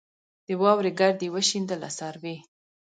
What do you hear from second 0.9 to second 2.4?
ګرد یې وشینده له سروې